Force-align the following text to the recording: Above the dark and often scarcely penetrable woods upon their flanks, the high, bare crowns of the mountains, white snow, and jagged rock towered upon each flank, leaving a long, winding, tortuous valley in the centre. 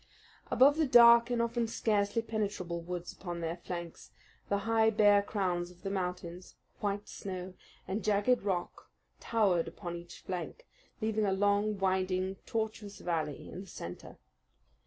Above 0.49 0.77
the 0.77 0.87
dark 0.87 1.29
and 1.29 1.43
often 1.43 1.67
scarcely 1.67 2.23
penetrable 2.23 2.81
woods 2.81 3.13
upon 3.13 3.39
their 3.39 3.57
flanks, 3.57 4.09
the 4.49 4.57
high, 4.65 4.89
bare 4.89 5.21
crowns 5.21 5.69
of 5.69 5.83
the 5.83 5.91
mountains, 5.91 6.55
white 6.79 7.07
snow, 7.07 7.53
and 7.87 8.03
jagged 8.03 8.41
rock 8.41 8.89
towered 9.19 9.67
upon 9.67 9.95
each 9.95 10.21
flank, 10.21 10.65
leaving 11.01 11.27
a 11.27 11.31
long, 11.31 11.77
winding, 11.77 12.37
tortuous 12.47 12.99
valley 12.99 13.47
in 13.47 13.61
the 13.61 13.67
centre. 13.67 14.17